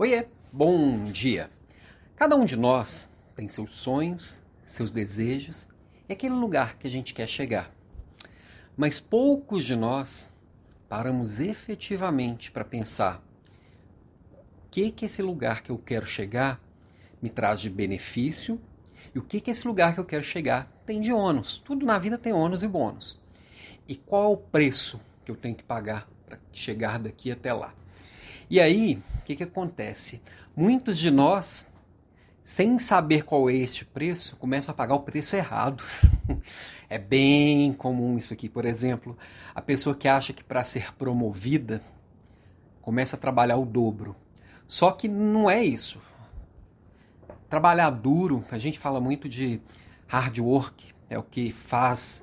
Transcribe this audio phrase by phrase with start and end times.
[0.00, 1.50] Oiê, bom dia.
[2.14, 5.66] Cada um de nós tem seus sonhos, seus desejos
[6.08, 7.74] e aquele lugar que a gente quer chegar.
[8.76, 10.32] Mas poucos de nós
[10.88, 13.20] paramos efetivamente para pensar
[14.32, 16.60] o que que esse lugar que eu quero chegar
[17.20, 18.60] me traz de benefício
[19.12, 21.58] e o que que esse lugar que eu quero chegar tem de ônus.
[21.58, 23.18] Tudo na vida tem ônus e bônus.
[23.88, 27.74] E qual é o preço que eu tenho que pagar para chegar daqui até lá?
[28.50, 30.22] E aí, o que, que acontece?
[30.56, 31.68] Muitos de nós,
[32.42, 35.84] sem saber qual é este preço, começam a pagar o preço errado.
[36.88, 38.48] é bem comum isso aqui.
[38.48, 39.18] Por exemplo,
[39.54, 41.82] a pessoa que acha que para ser promovida
[42.80, 44.16] começa a trabalhar o dobro.
[44.66, 46.00] Só que não é isso.
[47.50, 49.60] Trabalhar duro, a gente fala muito de
[50.06, 52.22] hard work, é o que faz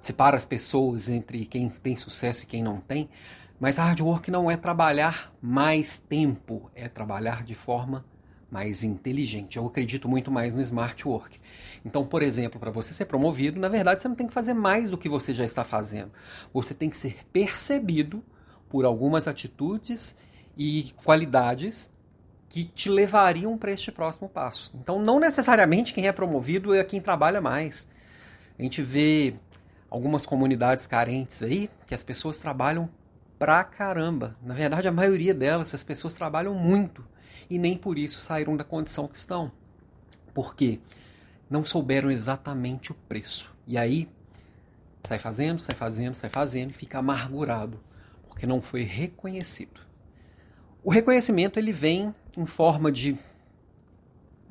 [0.00, 3.08] separa as pessoas entre quem tem sucesso e quem não tem.
[3.58, 8.04] Mas hard work não é trabalhar mais tempo, é trabalhar de forma
[8.50, 9.56] mais inteligente.
[9.56, 11.40] Eu acredito muito mais no smart work.
[11.84, 14.90] Então, por exemplo, para você ser promovido, na verdade você não tem que fazer mais
[14.90, 16.12] do que você já está fazendo.
[16.52, 18.22] Você tem que ser percebido
[18.68, 20.16] por algumas atitudes
[20.56, 21.92] e qualidades
[22.48, 24.70] que te levariam para este próximo passo.
[24.80, 27.88] Então, não necessariamente quem é promovido é quem trabalha mais.
[28.56, 29.34] A gente vê
[29.90, 32.88] algumas comunidades carentes aí que as pessoas trabalham
[33.44, 34.34] pra caramba.
[34.42, 37.04] Na verdade, a maioria delas, as pessoas trabalham muito
[37.50, 39.52] e nem por isso saíram da condição que estão.
[40.32, 40.80] Por quê?
[41.50, 43.54] Não souberam exatamente o preço.
[43.66, 44.08] E aí,
[45.06, 47.78] sai fazendo, sai fazendo, sai fazendo e fica amargurado,
[48.30, 49.78] porque não foi reconhecido.
[50.82, 53.14] O reconhecimento ele vem em forma de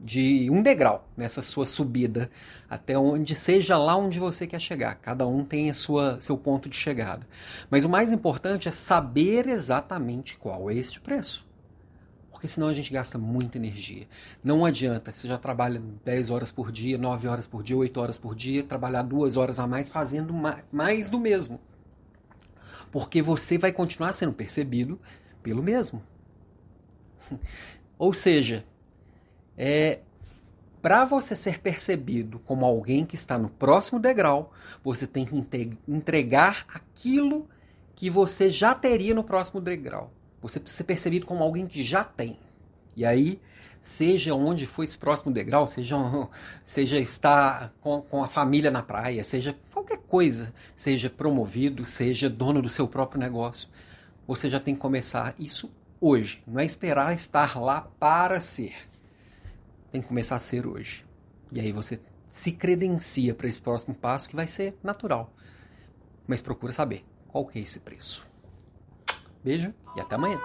[0.04, 2.30] de um degrau nessa sua subida
[2.70, 4.96] até onde seja lá onde você quer chegar.
[4.96, 7.26] Cada um tem a sua seu ponto de chegada.
[7.70, 11.46] Mas o mais importante é saber exatamente qual é este preço.
[12.30, 14.06] Porque senão a gente gasta muita energia.
[14.44, 18.18] Não adianta, você já trabalha 10 horas por dia, 9 horas por dia, 8 horas
[18.18, 20.34] por dia, trabalhar duas horas a mais fazendo
[20.70, 21.62] mais do mesmo.
[22.92, 25.00] Porque você vai continuar sendo percebido
[25.42, 26.04] pelo mesmo.
[27.98, 28.66] Ou seja,
[29.58, 30.00] é,
[30.82, 34.52] para você ser percebido como alguém que está no próximo degrau,
[34.84, 35.36] você tem que
[35.88, 37.48] entregar aquilo
[37.96, 40.12] que você já teria no próximo degrau.
[40.42, 42.38] Você precisa ser percebido como alguém que já tem.
[42.98, 43.40] E aí,
[43.80, 45.96] seja onde for esse próximo degrau, seja,
[46.66, 52.62] seja estar com, com a família na praia, seja qualquer coisa, seja promovido, seja dono
[52.62, 53.70] do seu próprio negócio,
[54.28, 55.72] você já tem que começar isso
[56.02, 56.44] hoje.
[56.46, 58.74] Não é esperar estar lá para ser
[59.94, 61.06] tem que começar a ser hoje.
[61.52, 62.00] E aí você
[62.32, 65.32] se credencia para esse próximo passo que vai ser natural.
[66.28, 68.28] Mas procura saber qual que é esse preço.
[69.44, 70.40] Beijo e até amanhã.